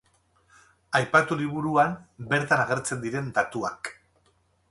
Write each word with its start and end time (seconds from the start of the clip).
Aipatu 0.99 1.37
liburuan 1.41 1.93
bertan 2.33 2.65
agertzen 2.65 3.05
diren 3.05 3.31
datuak. 3.39 3.93